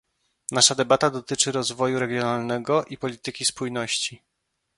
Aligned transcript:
Nasza 0.51 0.73
debata 0.75 1.09
dotyczy 1.09 1.51
rozwoju 1.51 1.99
regionalnego 1.99 2.85
i 2.85 2.97
polityki 2.97 3.45
spójności 3.45 4.21